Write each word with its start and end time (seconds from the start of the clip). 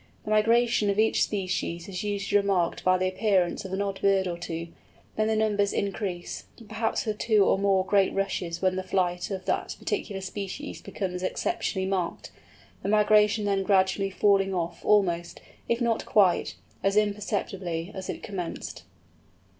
The 0.25 0.31
migration 0.31 0.89
of 0.89 0.97
each 0.97 1.21
species 1.21 1.87
is 1.87 2.03
usually 2.03 2.17
first 2.17 2.31
remarked 2.31 2.83
by 2.83 2.97
the 2.97 3.07
appearance 3.07 3.65
of 3.65 3.71
an 3.71 3.83
odd 3.83 4.01
bird 4.01 4.27
or 4.27 4.35
two; 4.35 4.69
then 5.15 5.27
the 5.27 5.35
numbers 5.35 5.73
increase, 5.73 6.45
perhaps 6.67 7.05
with 7.05 7.19
two 7.19 7.43
or 7.45 7.59
more 7.59 7.85
great 7.85 8.11
rushes 8.11 8.63
when 8.63 8.77
the 8.77 8.81
flight 8.83 9.29
of 9.29 9.45
that 9.45 9.75
particular 9.77 10.19
species 10.19 10.81
becomes 10.81 11.21
exceptionally 11.21 11.85
marked, 11.87 12.31
the 12.81 12.89
migration 12.89 13.45
then 13.45 13.61
gradually 13.61 14.09
falling 14.09 14.55
off 14.55 14.83
almost, 14.83 15.39
if 15.69 15.79
not 15.79 16.03
quite, 16.07 16.55
as 16.81 16.97
imperceptibly 16.97 17.91
as 17.93 18.09
it 18.09 18.23
commenced. 18.23 18.81